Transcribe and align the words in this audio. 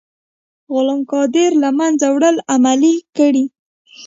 غلام 0.73 1.01
قادر 1.11 1.51
له 1.63 1.69
منځه 1.79 2.07
وړل 2.13 2.37
عملي 2.53 2.95
کړئ. 3.17 3.45